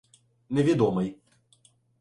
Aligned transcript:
Невідомий. 0.49 1.15